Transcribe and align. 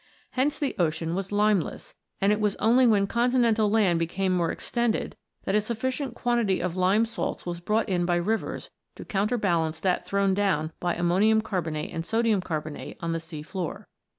Hence 0.31 0.57
the 0.57 0.73
ocean 0.79 1.13
was 1.13 1.31
limeless, 1.31 1.93
and 2.19 2.31
it 2.31 2.39
was 2.39 2.55
only 2.55 2.87
when 2.87 3.05
continental 3.05 3.69
land 3.69 3.99
became 3.99 4.35
more 4.35 4.51
extended 4.51 5.15
that 5.43 5.53
a 5.53 5.61
sufficient 5.61 6.15
quantity 6.15 6.59
of 6.59 6.75
lime 6.75 7.05
salts 7.05 7.45
was 7.45 7.59
brought 7.59 7.87
in 7.87 8.03
by 8.07 8.15
rivers 8.15 8.71
to 8.95 9.05
counterbalance 9.05 9.79
that 9.81 10.03
thrown 10.03 10.33
down 10.33 10.71
by 10.79 10.95
ammonium 10.95 11.39
carbonate 11.41 11.93
and 11.93 12.03
sodium 12.03 12.41
carbonate 12.41 12.97
on 12.99 13.11
the 13.11 13.19
sea 13.19 13.43
floor. 13.43 13.87